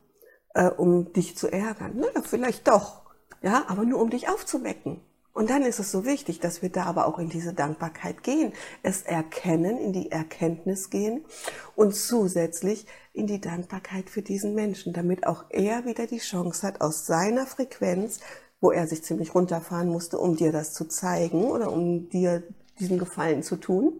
äh, 0.53 0.69
um 0.69 1.13
dich 1.13 1.37
zu 1.37 1.51
ärgern. 1.51 1.93
Na, 1.95 2.21
vielleicht 2.21 2.67
doch, 2.67 3.03
ja, 3.41 3.65
aber 3.67 3.85
nur 3.85 4.01
um 4.01 4.09
dich 4.09 4.27
aufzuwecken. 4.27 5.01
Und 5.39 5.49
dann 5.49 5.63
ist 5.63 5.79
es 5.79 5.89
so 5.89 6.03
wichtig, 6.03 6.41
dass 6.41 6.61
wir 6.61 6.67
da 6.67 6.83
aber 6.83 7.07
auch 7.07 7.17
in 7.17 7.29
diese 7.29 7.53
Dankbarkeit 7.53 8.23
gehen, 8.23 8.51
es 8.83 9.03
erkennen, 9.03 9.77
in 9.77 9.93
die 9.93 10.11
Erkenntnis 10.11 10.89
gehen 10.89 11.23
und 11.77 11.95
zusätzlich 11.95 12.85
in 13.13 13.25
die 13.25 13.39
Dankbarkeit 13.39 14.09
für 14.09 14.21
diesen 14.21 14.53
Menschen, 14.53 14.91
damit 14.91 15.25
auch 15.25 15.45
er 15.49 15.85
wieder 15.85 16.07
die 16.07 16.17
Chance 16.17 16.67
hat, 16.67 16.81
aus 16.81 17.05
seiner 17.05 17.45
Frequenz, 17.47 18.19
wo 18.59 18.71
er 18.71 18.85
sich 18.85 19.01
ziemlich 19.01 19.33
runterfahren 19.33 19.87
musste, 19.87 20.17
um 20.19 20.35
dir 20.35 20.51
das 20.51 20.73
zu 20.73 20.89
zeigen 20.89 21.45
oder 21.45 21.71
um 21.71 22.09
dir 22.09 22.43
diesen 22.77 22.99
Gefallen 22.99 23.41
zu 23.41 23.55
tun, 23.55 23.93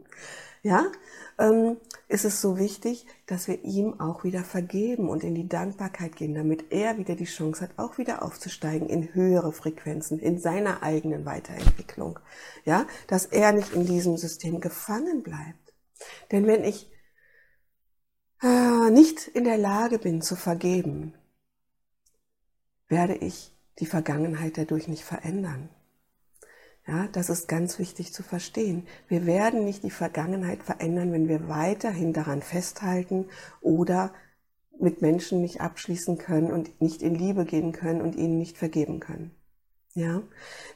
ja, 0.62 0.92
ähm, 1.38 1.78
ist 2.08 2.26
es 2.26 2.42
so 2.42 2.58
wichtig, 2.58 3.06
dass 3.28 3.48
wir 3.48 3.64
ihm 3.64 4.00
auch 4.00 4.24
wieder 4.24 4.44
vergeben 4.44 5.10
und 5.10 5.24
in 5.24 5.36
die 5.36 5.48
Dankbarkeit 5.48 6.16
gehen, 6.16 6.36
damit 6.36 6.72
er 6.72 6.98
wieder 6.98 7.16
die 7.16 7.26
Chance 7.26 7.62
hat, 7.62 7.72
auch 7.78 7.98
wieder 7.98 8.24
aufzusteigen 8.24 8.90
in 8.90 9.14
höhere 9.14 9.54
Frequenzen, 9.54 10.20
in 10.20 10.40
seiner 10.40 10.84
eigenen 10.84 11.26
Weiterentwicklung. 11.26 12.20
Ja, 12.66 12.86
dass 13.08 13.26
er 13.26 13.54
nicht 13.54 13.74
in 13.74 13.86
diesem 13.86 14.18
System 14.18 14.60
gefangen 14.60 15.24
bleibt. 15.24 15.74
Denn 16.32 16.46
wenn 16.46 16.64
ich 16.64 16.92
äh, 18.42 18.90
nicht 18.90 19.28
in 19.28 19.44
der 19.44 19.58
Lage 19.58 20.00
bin 20.00 20.22
zu 20.22 20.36
vergeben, 20.36 21.14
werde 22.88 23.16
ich 23.16 23.56
die 23.80 23.86
Vergangenheit 23.86 24.58
dadurch 24.58 24.88
nicht 24.88 25.04
verändern. 25.04 25.70
Ja, 26.90 27.08
das 27.12 27.30
ist 27.30 27.48
ganz 27.48 27.78
wichtig 27.78 28.14
zu 28.14 28.24
verstehen. 28.24 28.88
Wir 29.08 29.28
werden 29.28 29.64
nicht 29.64 29.84
die 29.84 29.92
Vergangenheit 29.92 30.64
verändern, 30.64 31.12
wenn 31.12 31.28
wir 31.28 31.48
weiterhin 31.48 32.14
daran 32.14 32.42
festhalten 32.42 33.28
oder 33.62 34.12
mit 34.80 35.04
Menschen 35.04 35.40
nicht 35.40 35.62
abschließen 35.62 36.18
können 36.18 36.52
und 36.52 36.82
nicht 36.82 37.04
in 37.04 37.14
Liebe 37.14 37.46
gehen 37.46 37.74
können 37.74 38.02
und 38.02 38.16
ihnen 38.16 38.40
nicht 38.40 38.58
vergeben 38.58 39.00
können. 39.00 39.36
Ja, 39.94 40.24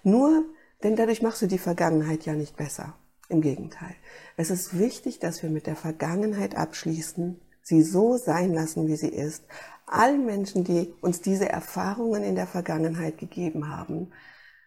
nur, 0.04 0.46
denn 0.84 0.96
dadurch 0.96 1.24
machst 1.24 1.42
du 1.42 1.48
die 1.48 1.58
Vergangenheit 1.58 2.28
ja 2.28 2.34
nicht 2.34 2.58
besser. 2.58 2.96
Im 3.30 3.42
Gegenteil. 3.42 3.96
Es 4.38 4.52
ist 4.52 4.78
wichtig, 4.78 5.18
dass 5.18 5.42
wir 5.42 5.50
mit 5.50 5.66
der 5.66 5.76
Vergangenheit 5.76 6.56
abschließen, 6.56 7.42
sie 7.64 7.82
so 7.82 8.18
sein 8.18 8.54
lassen, 8.54 8.88
wie 8.88 8.98
sie 8.98 9.10
ist. 9.10 9.46
Allen 9.88 10.28
Menschen, 10.28 10.64
die 10.64 10.94
uns 11.02 11.22
diese 11.22 11.50
Erfahrungen 11.50 12.22
in 12.22 12.36
der 12.36 12.46
Vergangenheit 12.46 13.18
gegeben 13.18 13.70
haben, 13.70 14.12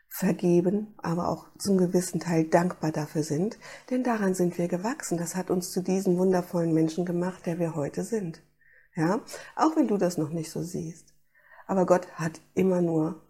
vergeben, 0.08 0.94
aber 0.98 1.28
auch 1.28 1.46
zum 1.58 1.76
gewissen 1.76 2.20
Teil 2.20 2.44
dankbar 2.44 2.92
dafür 2.92 3.22
sind, 3.22 3.58
denn 3.90 4.02
daran 4.02 4.34
sind 4.34 4.56
wir 4.58 4.68
gewachsen. 4.68 5.18
Das 5.18 5.36
hat 5.36 5.50
uns 5.50 5.72
zu 5.72 5.82
diesen 5.82 6.18
wundervollen 6.18 6.72
Menschen 6.72 7.04
gemacht, 7.04 7.46
der 7.46 7.58
wir 7.58 7.74
heute 7.74 8.02
sind. 8.02 8.42
Ja, 8.94 9.20
auch 9.56 9.76
wenn 9.76 9.88
du 9.88 9.98
das 9.98 10.16
noch 10.16 10.30
nicht 10.30 10.50
so 10.50 10.62
siehst. 10.62 11.12
Aber 11.66 11.84
Gott 11.84 12.08
hat 12.14 12.40
immer 12.54 12.80
nur 12.80 13.20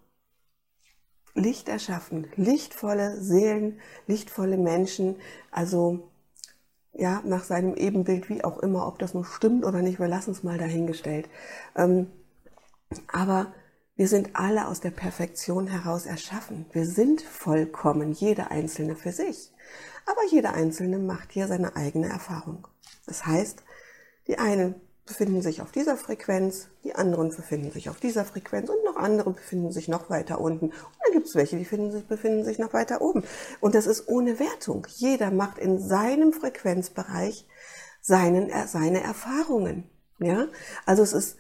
Licht 1.35 1.69
erschaffen, 1.69 2.29
lichtvolle 2.37 3.21
Seelen, 3.21 3.81
lichtvolle 4.07 4.57
Menschen, 4.57 5.17
also 5.51 6.11
ja, 6.93 7.21
nach 7.25 7.45
seinem 7.45 7.75
Ebenbild, 7.75 8.31
wie 8.31 8.43
auch 8.43 8.59
immer, 8.59 8.87
ob 8.87 8.99
das 8.99 9.13
nun 9.13 9.25
stimmt 9.25 9.65
oder 9.65 9.83
nicht, 9.83 9.99
wir 9.99 10.09
lassen 10.09 10.31
es 10.31 10.43
mal 10.43 10.57
dahingestellt. 10.57 11.29
Ähm, 11.75 12.11
aber 13.13 13.53
wir 13.97 14.09
sind 14.09 14.31
alle 14.35 14.69
aus 14.69 14.81
der 14.81 14.91
Perfektion 14.91 15.67
heraus 15.67 16.05
erschaffen. 16.05 16.67
Wir 16.73 16.85
sind 16.85 17.23
vollkommen, 17.23 18.13
jeder 18.13 18.51
Einzelne 18.51 18.95
für 18.95 19.13
sich. 19.13 19.53
Aber 20.05 20.21
jeder 20.31 20.53
Einzelne 20.53 20.99
macht 20.99 21.33
hier 21.33 21.49
seine 21.49 21.77
eigene 21.77 22.09
Erfahrung. 22.09 22.69
Das 23.07 23.25
heißt, 23.25 23.65
die 24.27 24.39
eine 24.39 24.75
befinden 25.07 25.41
sich 25.41 25.63
auf 25.63 25.73
dieser 25.73 25.97
Frequenz, 25.97 26.69
die 26.85 26.95
anderen 26.95 27.35
befinden 27.35 27.71
sich 27.71 27.89
auf 27.89 27.99
dieser 27.99 28.25
Frequenz 28.25 28.69
und 28.69 28.85
noch 28.85 28.97
andere 28.97 29.31
befinden 29.31 29.73
sich 29.73 29.89
noch 29.89 30.11
weiter 30.11 30.41
unten. 30.41 30.67
Und 30.67 30.75
dann 31.05 31.13
gibt 31.13 31.29
es 31.29 31.35
welche, 31.35 31.57
die 31.57 31.63
befinden 31.63 31.93
sich, 31.93 32.07
befinden 32.07 32.45
sich 32.45 32.59
noch 32.59 32.73
weiter 32.73 33.01
oben. 33.01 33.23
Und 33.61 33.75
das 33.75 33.87
ist 33.87 34.09
ohne 34.09 34.39
Wertung. 34.39 34.87
Jeder 34.97 35.31
macht 35.31 35.59
in 35.59 35.81
seinem 35.81 36.33
Frequenzbereich 36.33 37.47
seinen, 38.03 38.51
seine 38.67 39.03
Erfahrungen. 39.03 39.89
Ja? 40.19 40.49
Also 40.85 41.03
es 41.03 41.13
ist 41.13 41.39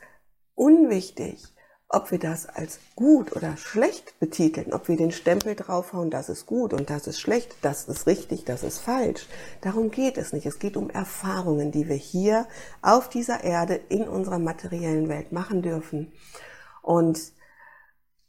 unwichtig, 0.54 1.44
ob 1.88 2.10
wir 2.10 2.18
das 2.18 2.46
als 2.46 2.80
gut 2.96 3.34
oder 3.36 3.56
schlecht 3.56 4.18
betiteln, 4.18 4.72
ob 4.72 4.88
wir 4.88 4.96
den 4.96 5.12
Stempel 5.12 5.54
draufhauen, 5.54 6.10
das 6.10 6.28
ist 6.28 6.46
gut 6.46 6.72
und 6.72 6.90
das 6.90 7.06
ist 7.06 7.20
schlecht, 7.20 7.54
das 7.62 7.86
ist 7.88 8.06
richtig, 8.06 8.44
das 8.44 8.64
ist 8.64 8.78
falsch. 8.80 9.26
Darum 9.60 9.90
geht 9.90 10.18
es 10.18 10.32
nicht. 10.32 10.46
Es 10.46 10.58
geht 10.58 10.76
um 10.76 10.90
Erfahrungen, 10.90 11.70
die 11.70 11.88
wir 11.88 11.96
hier 11.96 12.48
auf 12.82 13.08
dieser 13.08 13.44
Erde 13.44 13.76
in 13.88 14.08
unserer 14.08 14.40
materiellen 14.40 15.08
Welt 15.08 15.30
machen 15.30 15.62
dürfen 15.62 16.12
und 16.82 17.20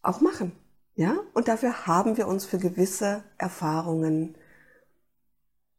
auch 0.04 0.22
machen. 0.22 0.52
Ja? 0.96 1.18
Und 1.34 1.48
dafür 1.48 1.88
haben 1.88 2.16
wir 2.18 2.28
uns 2.28 2.46
für 2.46 2.60
gewisse 2.60 3.24
Erfahrungen 3.40 4.38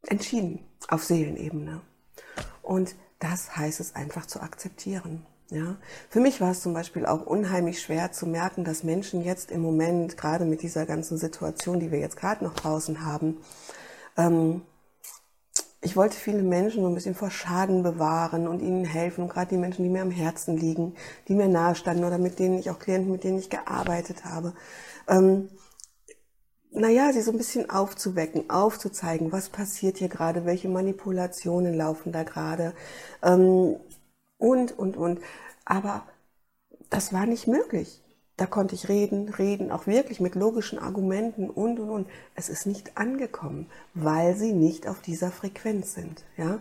entschieden 0.05 0.65
auf 0.89 1.03
Seelenebene. 1.05 1.81
Und 2.61 2.95
das 3.19 3.55
heißt 3.55 3.79
es 3.79 3.95
einfach 3.95 4.25
zu 4.25 4.41
akzeptieren. 4.41 5.25
Ja, 5.51 5.77
für 6.09 6.19
mich 6.19 6.41
war 6.41 6.51
es 6.51 6.61
zum 6.61 6.75
Beispiel 6.75 7.07
auch 7.07 7.25
unheimlich 7.25 7.81
schwer 7.81 8.11
zu 8.11 8.27
merken, 8.27 8.63
dass 8.63 8.83
Menschen 8.83 9.23
jetzt 9.23 9.49
im 9.49 9.61
Moment, 9.61 10.15
gerade 10.15 10.45
mit 10.45 10.61
dieser 10.61 10.85
ganzen 10.85 11.17
Situation, 11.17 11.79
die 11.79 11.91
wir 11.91 11.97
jetzt 11.97 12.17
gerade 12.17 12.43
noch 12.43 12.53
draußen 12.53 13.03
haben, 13.03 13.37
ähm, 14.15 14.61
ich 15.81 15.95
wollte 15.95 16.17
viele 16.17 16.43
Menschen 16.43 16.81
so 16.83 16.87
ein 16.87 16.93
bisschen 16.93 17.15
vor 17.15 17.31
Schaden 17.31 17.83
bewahren 17.83 18.47
und 18.47 18.59
ihnen 18.61 18.85
helfen, 18.85 19.23
und 19.23 19.29
gerade 19.29 19.49
die 19.49 19.57
Menschen, 19.57 19.83
die 19.83 19.89
mir 19.89 20.01
am 20.01 20.11
Herzen 20.11 20.57
liegen, 20.57 20.93
die 21.27 21.33
mir 21.33 21.47
nahestanden 21.47 22.05
oder 22.05 22.17
mit 22.17 22.37
denen 22.37 22.59
ich 22.59 22.69
auch 22.69 22.79
Klienten, 22.79 23.11
mit 23.11 23.23
denen 23.23 23.39
ich 23.39 23.49
gearbeitet 23.49 24.25
habe. 24.25 24.53
Ähm, 25.07 25.49
naja, 26.71 27.11
sie 27.11 27.21
so 27.21 27.31
ein 27.31 27.37
bisschen 27.37 27.69
aufzuwecken, 27.69 28.49
aufzuzeigen, 28.49 29.31
was 29.31 29.49
passiert 29.49 29.97
hier 29.97 30.09
gerade, 30.09 30.45
welche 30.45 30.69
Manipulationen 30.69 31.73
laufen 31.73 32.11
da 32.11 32.23
gerade. 32.23 32.73
Ähm, 33.23 33.77
und, 34.39 34.77
und, 34.77 34.97
und. 34.97 35.19
Aber 35.65 36.07
das 36.89 37.13
war 37.13 37.27
nicht 37.27 37.47
möglich. 37.47 38.01
Da 38.37 38.45
konnte 38.45 38.73
ich 38.73 38.87
reden, 38.87 39.27
reden, 39.29 39.69
auch 39.69 39.85
wirklich 39.85 40.21
mit 40.21 40.33
logischen 40.33 40.79
Argumenten 40.79 41.49
und, 41.49 41.79
und, 41.79 41.89
und. 41.89 42.07
Es 42.35 42.49
ist 42.49 42.65
nicht 42.65 42.97
angekommen, 42.97 43.69
weil 43.93 44.35
sie 44.35 44.53
nicht 44.53 44.87
auf 44.87 45.01
dieser 45.01 45.29
Frequenz 45.29 45.93
sind, 45.93 46.23
ja. 46.37 46.59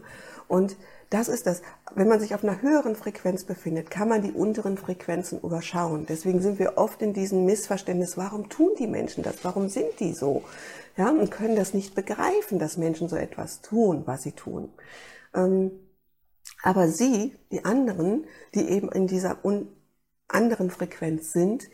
Und 0.49 0.76
das 1.11 1.28
ist 1.28 1.47
das. 1.47 1.62
Wenn 1.94 2.08
man 2.08 2.20
sich 2.20 2.35
auf 2.35 2.42
einer 2.42 2.61
höheren 2.61 2.97
Frequenz 2.97 3.44
befindet, 3.44 3.90
kann 3.90 4.08
man 4.08 4.23
die 4.23 4.32
unteren 4.32 4.76
Frequenzen 4.76 5.40
überschauen. 5.40 6.04
Deswegen 6.06 6.42
sind 6.42 6.58
wir 6.58 6.76
oft 6.76 7.00
in 7.00 7.14
diesem 7.14 7.44
Missverständnis, 7.47 8.16
warum 8.16 8.49
tun 8.49 8.73
die 8.78 8.87
Menschen 8.87 9.23
das? 9.23 9.44
Warum 9.44 9.68
sind 9.68 10.00
die 10.00 10.12
so? 10.12 10.42
Ja, 10.97 11.11
und 11.11 11.30
können 11.30 11.56
das 11.56 11.75
nicht 11.75 11.94
begreifen, 11.94 12.58
dass 12.58 12.76
Menschen 12.76 13.08
so 13.08 13.16
etwas 13.16 13.62
tun, 13.62 14.02
was 14.04 14.23
sie 14.23 14.32
tun. 14.32 14.70
Ähm, 15.32 15.70
aber 16.68 16.88
sie, 16.88 17.34
die 17.50 17.64
anderen, 17.64 18.26
die 18.54 18.68
eben 18.68 18.92
in 18.92 19.06
dieser 19.06 19.38
anderen 20.28 20.70
Frequenz 20.70 21.32
sind, 21.32 21.70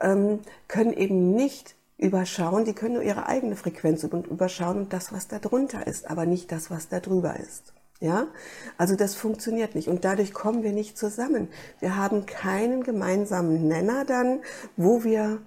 ähm, 0.00 0.40
können 0.66 0.94
eben 0.94 1.32
nicht 1.34 1.76
überschauen, 1.98 2.64
die 2.64 2.72
können 2.72 2.94
nur 2.94 3.02
ihre 3.02 3.26
eigene 3.26 3.54
Frequenz 3.54 4.02
überschauen 4.02 4.78
und 4.78 4.94
das, 4.94 5.12
was 5.12 5.28
da 5.28 5.40
drunter 5.40 5.86
ist, 5.86 6.08
aber 6.08 6.24
nicht 6.24 6.50
das, 6.52 6.70
was 6.70 6.88
da 6.88 7.00
drüber 7.00 7.38
ist. 7.38 7.74
Ja, 8.00 8.28
also 8.78 8.96
das 8.96 9.14
funktioniert 9.14 9.74
nicht 9.74 9.88
und 9.88 10.06
dadurch 10.06 10.32
kommen 10.32 10.62
wir 10.62 10.72
nicht 10.72 10.96
zusammen. 10.96 11.48
Wir 11.78 11.96
haben 11.96 12.24
keinen 12.24 12.82
gemeinsamen 12.82 13.68
Nenner 13.68 14.06
dann, 14.06 14.40
wo 14.78 15.04
wir 15.04 15.42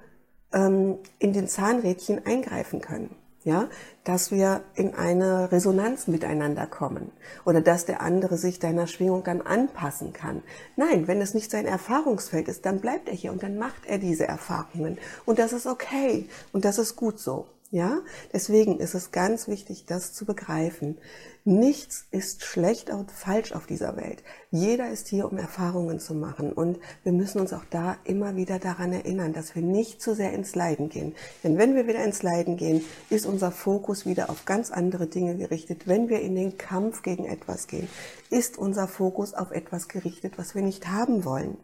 ähm, 0.53 0.99
in 1.17 1.33
den 1.33 1.47
Zahnrädchen 1.47 2.27
eingreifen 2.27 2.79
können 2.79 3.15
ja, 3.43 3.67
dass 4.03 4.31
wir 4.31 4.61
in 4.75 4.95
eine 4.95 5.51
Resonanz 5.51 6.07
miteinander 6.07 6.67
kommen 6.67 7.11
oder 7.45 7.61
dass 7.61 7.85
der 7.85 8.01
andere 8.01 8.37
sich 8.37 8.59
deiner 8.59 8.87
Schwingung 8.87 9.23
dann 9.23 9.41
anpassen 9.41 10.13
kann. 10.13 10.43
Nein, 10.75 11.07
wenn 11.07 11.21
es 11.21 11.33
nicht 11.33 11.51
sein 11.51 11.65
Erfahrungsfeld 11.65 12.47
ist, 12.47 12.65
dann 12.65 12.79
bleibt 12.79 13.09
er 13.09 13.15
hier 13.15 13.31
und 13.31 13.43
dann 13.43 13.57
macht 13.57 13.85
er 13.85 13.97
diese 13.97 14.27
Erfahrungen 14.27 14.97
und 15.25 15.39
das 15.39 15.53
ist 15.53 15.67
okay 15.67 16.27
und 16.51 16.65
das 16.65 16.77
ist 16.77 16.95
gut 16.95 17.19
so. 17.19 17.45
Ja, 17.73 18.01
deswegen 18.31 18.79
ist 18.79 18.93
es 18.93 19.11
ganz 19.11 19.47
wichtig, 19.47 19.85
das 19.87 20.13
zu 20.13 20.25
begreifen. 20.25 20.99
Nichts 21.43 22.05
ist 22.11 22.43
schlecht 22.43 22.91
und 22.91 23.11
falsch 23.11 23.51
auf 23.51 23.65
dieser 23.65 23.97
Welt. 23.97 24.21
Jeder 24.51 24.91
ist 24.91 25.07
hier, 25.07 25.25
um 25.25 25.39
Erfahrungen 25.39 25.99
zu 25.99 26.13
machen. 26.13 26.53
Und 26.53 26.77
wir 27.01 27.11
müssen 27.11 27.41
uns 27.41 27.51
auch 27.51 27.65
da 27.71 27.97
immer 28.03 28.35
wieder 28.35 28.59
daran 28.59 28.93
erinnern, 28.93 29.33
dass 29.33 29.55
wir 29.55 29.63
nicht 29.63 30.03
zu 30.03 30.13
sehr 30.13 30.33
ins 30.33 30.53
Leiden 30.53 30.89
gehen. 30.89 31.15
Denn 31.43 31.57
wenn 31.57 31.73
wir 31.73 31.87
wieder 31.87 32.03
ins 32.03 32.21
Leiden 32.21 32.57
gehen, 32.57 32.85
ist 33.09 33.25
unser 33.25 33.49
Fokus 33.49 34.05
wieder 34.05 34.29
auf 34.29 34.45
ganz 34.45 34.69
andere 34.69 35.07
Dinge 35.07 35.35
gerichtet. 35.35 35.87
Wenn 35.87 36.09
wir 36.09 36.21
in 36.21 36.35
den 36.35 36.59
Kampf 36.59 37.01
gegen 37.01 37.25
etwas 37.25 37.65
gehen, 37.65 37.89
ist 38.29 38.59
unser 38.59 38.87
Fokus 38.87 39.33
auf 39.33 39.49
etwas 39.49 39.87
gerichtet, 39.87 40.37
was 40.37 40.53
wir 40.53 40.61
nicht 40.61 40.89
haben 40.89 41.25
wollen. 41.25 41.57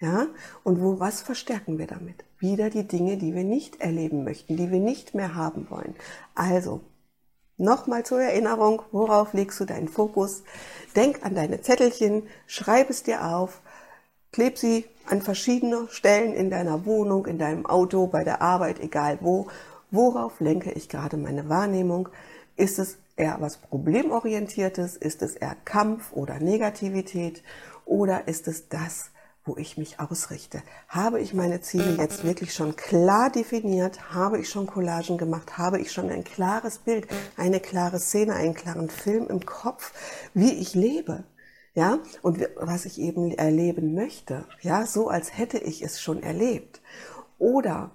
Ja? 0.00 0.26
Und 0.62 0.80
wo, 0.80 1.00
was 1.00 1.22
verstärken 1.22 1.78
wir 1.78 1.86
damit? 1.86 2.24
Wieder 2.38 2.70
die 2.70 2.86
Dinge, 2.86 3.16
die 3.16 3.34
wir 3.34 3.44
nicht 3.44 3.80
erleben 3.80 4.24
möchten, 4.24 4.56
die 4.56 4.70
wir 4.70 4.80
nicht 4.80 5.14
mehr 5.14 5.34
haben 5.34 5.70
wollen. 5.70 5.94
Also, 6.34 6.80
nochmal 7.56 8.04
zur 8.04 8.20
Erinnerung, 8.20 8.82
worauf 8.92 9.32
legst 9.32 9.60
du 9.60 9.64
deinen 9.64 9.88
Fokus? 9.88 10.42
Denk 10.96 11.24
an 11.24 11.34
deine 11.34 11.62
Zettelchen, 11.62 12.24
schreib 12.46 12.90
es 12.90 13.02
dir 13.02 13.24
auf, 13.24 13.60
kleb 14.32 14.58
sie 14.58 14.84
an 15.06 15.22
verschiedene 15.22 15.86
Stellen 15.90 16.34
in 16.34 16.50
deiner 16.50 16.86
Wohnung, 16.86 17.26
in 17.26 17.38
deinem 17.38 17.66
Auto, 17.66 18.06
bei 18.06 18.24
der 18.24 18.42
Arbeit, 18.42 18.80
egal 18.80 19.18
wo. 19.20 19.46
Worauf 19.90 20.40
lenke 20.40 20.72
ich 20.72 20.88
gerade 20.88 21.16
meine 21.16 21.48
Wahrnehmung? 21.48 22.08
Ist 22.56 22.78
es 22.78 22.98
eher 23.16 23.36
was 23.40 23.58
Problemorientiertes? 23.58 24.96
Ist 24.96 25.22
es 25.22 25.36
eher 25.36 25.56
Kampf 25.64 26.12
oder 26.12 26.40
Negativität? 26.40 27.42
Oder 27.84 28.26
ist 28.26 28.48
es 28.48 28.68
das, 28.68 29.10
wo 29.44 29.56
ich 29.56 29.76
mich 29.76 30.00
ausrichte. 30.00 30.62
Habe 30.88 31.20
ich 31.20 31.34
meine 31.34 31.60
Ziele 31.60 31.96
jetzt 31.96 32.24
wirklich 32.24 32.54
schon 32.54 32.76
klar 32.76 33.30
definiert? 33.30 34.12
Habe 34.14 34.38
ich 34.38 34.48
schon 34.48 34.66
Collagen 34.66 35.18
gemacht? 35.18 35.58
Habe 35.58 35.80
ich 35.80 35.92
schon 35.92 36.10
ein 36.10 36.24
klares 36.24 36.78
Bild, 36.78 37.06
eine 37.36 37.60
klare 37.60 38.00
Szene, 38.00 38.34
einen 38.34 38.54
klaren 38.54 38.88
Film 38.88 39.26
im 39.28 39.44
Kopf, 39.44 39.92
wie 40.32 40.52
ich 40.52 40.74
lebe? 40.74 41.24
Ja, 41.74 41.98
und 42.22 42.40
was 42.56 42.84
ich 42.84 43.00
eben 43.00 43.32
erleben 43.32 43.94
möchte. 43.94 44.46
Ja, 44.60 44.86
so 44.86 45.08
als 45.08 45.36
hätte 45.36 45.58
ich 45.58 45.82
es 45.82 46.00
schon 46.00 46.22
erlebt. 46.22 46.80
Oder 47.38 47.90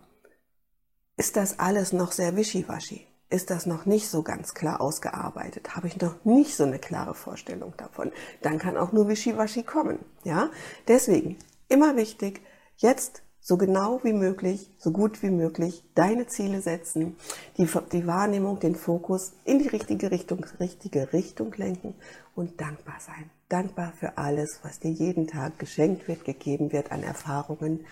ist 1.18 1.36
das 1.36 1.60
alles 1.60 1.94
noch 1.94 2.12
sehr 2.12 2.36
wischiwaschi? 2.36 3.09
Ist 3.30 3.50
das 3.52 3.66
noch 3.66 3.86
nicht 3.86 4.10
so 4.10 4.24
ganz 4.24 4.54
klar 4.54 4.82
ausgearbeitet, 4.82 5.76
habe 5.76 5.88
ich 5.88 6.00
noch 6.02 6.26
nicht 6.26 6.56
so 6.56 6.64
eine 6.64 6.80
klare 6.80 7.14
Vorstellung 7.14 7.74
davon, 7.78 8.12
dann 8.42 8.58
kann 8.58 8.78
auch 8.78 8.92
nur 8.92 9.08
Wischiwaschi 9.08 9.64
kommen. 9.64 10.00
Ja, 10.24 10.50
deswegen 10.88 11.38
immer 11.68 11.96
wichtig, 11.96 12.42
jetzt 12.78 13.24
so 13.42 13.58
genau 13.58 14.04
wie 14.04 14.14
möglich, 14.14 14.72
so 14.78 14.92
gut 14.92 15.24
wie 15.24 15.30
möglich 15.30 15.84
deine 15.96 16.28
Ziele 16.28 16.62
setzen, 16.62 17.16
die, 17.58 17.68
die 17.92 18.06
Wahrnehmung, 18.06 18.60
den 18.60 18.76
Fokus 18.76 19.34
in 19.46 19.60
die 19.60 19.68
richtige 19.68 20.12
Richtung, 20.12 20.46
richtige 20.60 21.14
Richtung 21.14 21.54
lenken 21.56 21.96
und 22.36 22.60
dankbar 22.60 23.00
sein. 23.00 23.30
Dankbar 23.48 23.94
für 23.94 24.18
alles, 24.18 24.60
was 24.62 24.80
dir 24.80 24.92
jeden 24.92 25.28
Tag 25.28 25.58
geschenkt 25.58 26.08
wird, 26.08 26.26
gegeben 26.26 26.72
wird 26.72 26.92
an 26.92 27.02
Erfahrungen 27.02 27.86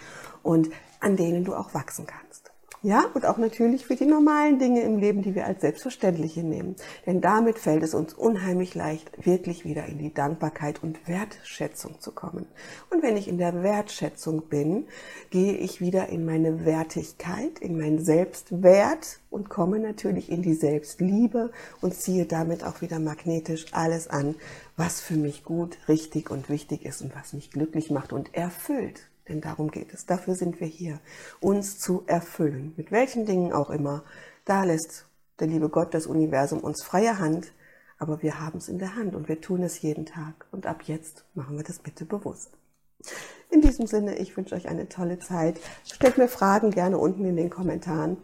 und 0.43 0.69
an 0.99 1.17
denen 1.17 1.43
du 1.43 1.55
auch 1.55 1.73
wachsen 1.73 2.05
kannst. 2.05 2.46
Ja, 2.83 3.05
und 3.15 3.25
auch 3.25 3.39
natürlich 3.39 3.87
für 3.87 3.95
die 3.95 4.05
normalen 4.05 4.59
Dinge 4.59 4.81
im 4.81 4.99
Leben, 4.99 5.23
die 5.23 5.33
wir 5.33 5.47
als 5.47 5.61
selbstverständliche 5.61 6.43
nehmen. 6.43 6.75
Denn 7.07 7.21
damit 7.21 7.57
fällt 7.57 7.81
es 7.81 7.95
uns 7.95 8.13
unheimlich 8.13 8.75
leicht, 8.75 9.25
wirklich 9.25 9.65
wieder 9.65 9.87
in 9.87 9.97
die 9.97 10.13
Dankbarkeit 10.13 10.83
und 10.83 11.07
Wertschätzung 11.07 11.99
zu 11.99 12.11
kommen. 12.11 12.45
Und 12.91 13.01
wenn 13.01 13.17
ich 13.17 13.27
in 13.27 13.39
der 13.39 13.63
Wertschätzung 13.63 14.43
bin, 14.43 14.85
gehe 15.31 15.57
ich 15.57 15.81
wieder 15.81 16.09
in 16.09 16.23
meine 16.23 16.65
Wertigkeit, 16.65 17.57
in 17.59 17.79
meinen 17.79 18.05
Selbstwert 18.05 19.21
und 19.31 19.49
komme 19.49 19.79
natürlich 19.79 20.31
in 20.31 20.43
die 20.43 20.53
Selbstliebe 20.53 21.51
und 21.81 21.95
ziehe 21.95 22.27
damit 22.27 22.63
auch 22.63 22.81
wieder 22.81 22.99
magnetisch 22.99 23.65
alles 23.71 24.07
an, 24.07 24.35
was 24.75 25.01
für 25.01 25.15
mich 25.15 25.43
gut, 25.43 25.79
richtig 25.87 26.29
und 26.29 26.47
wichtig 26.47 26.85
ist 26.85 27.01
und 27.01 27.15
was 27.15 27.33
mich 27.33 27.49
glücklich 27.49 27.89
macht 27.89 28.13
und 28.13 28.35
erfüllt. 28.35 29.09
Denn 29.29 29.41
darum 29.41 29.71
geht 29.71 29.93
es. 29.93 30.05
Dafür 30.05 30.35
sind 30.35 30.59
wir 30.59 30.67
hier, 30.67 30.99
uns 31.39 31.79
zu 31.79 32.03
erfüllen. 32.07 32.73
Mit 32.77 32.91
welchen 32.91 33.25
Dingen 33.25 33.53
auch 33.53 33.69
immer. 33.69 34.03
Da 34.45 34.63
lässt 34.63 35.05
der 35.39 35.47
liebe 35.47 35.69
Gott, 35.69 35.93
das 35.93 36.07
Universum 36.07 36.59
uns 36.59 36.83
freie 36.83 37.19
Hand. 37.19 37.51
Aber 37.99 38.21
wir 38.21 38.39
haben 38.39 38.59
es 38.59 38.69
in 38.69 38.79
der 38.79 38.95
Hand 38.95 39.15
und 39.15 39.27
wir 39.27 39.41
tun 39.41 39.63
es 39.63 39.81
jeden 39.81 40.05
Tag. 40.05 40.45
Und 40.51 40.67
ab 40.67 40.83
jetzt 40.83 41.25
machen 41.33 41.57
wir 41.57 41.63
das 41.63 41.79
bitte 41.79 42.05
bewusst. 42.05 42.51
In 43.49 43.61
diesem 43.61 43.87
Sinne, 43.87 44.17
ich 44.17 44.35
wünsche 44.35 44.55
euch 44.55 44.67
eine 44.67 44.89
tolle 44.89 45.19
Zeit. 45.19 45.59
Stellt 45.85 46.17
mir 46.17 46.27
Fragen 46.27 46.71
gerne 46.71 46.97
unten 46.97 47.25
in 47.25 47.35
den 47.35 47.49
Kommentaren. 47.49 48.17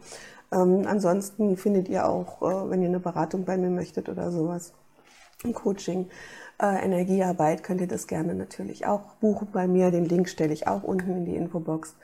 Ähm, 0.52 0.84
ansonsten 0.86 1.56
findet 1.56 1.88
ihr 1.88 2.06
auch, 2.06 2.42
äh, 2.42 2.70
wenn 2.70 2.82
ihr 2.82 2.88
eine 2.88 3.00
Beratung 3.00 3.44
bei 3.44 3.56
mir 3.56 3.70
möchtet 3.70 4.08
oder 4.08 4.30
sowas, 4.30 4.72
ein 5.44 5.54
Coaching, 5.54 6.08
äh, 6.60 6.84
Energiearbeit, 6.84 7.62
könnt 7.62 7.80
ihr 7.80 7.88
das 7.88 8.06
gerne 8.06 8.34
natürlich 8.34 8.86
auch 8.86 9.14
buchen 9.16 9.48
bei 9.52 9.66
mir. 9.66 9.90
Den 9.90 10.04
Link 10.04 10.28
stelle 10.28 10.52
ich 10.52 10.66
auch 10.66 10.82
unten 10.82 11.10
in 11.10 11.24
die 11.24 11.36
Infobox. 11.36 11.96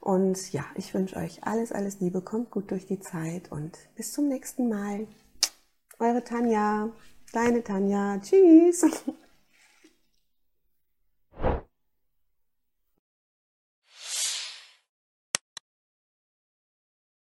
Und 0.00 0.52
ja, 0.52 0.64
ich 0.74 0.94
wünsche 0.94 1.16
euch 1.16 1.44
alles, 1.44 1.72
alles 1.72 2.00
Liebe, 2.00 2.20
kommt 2.20 2.50
gut 2.50 2.70
durch 2.70 2.86
die 2.86 3.00
Zeit 3.00 3.50
und 3.50 3.76
bis 3.96 4.12
zum 4.12 4.28
nächsten 4.28 4.68
Mal. 4.68 5.06
Eure 5.98 6.22
Tanja, 6.22 6.90
deine 7.32 7.62
Tanja. 7.62 8.18
Tschüss. 8.20 8.86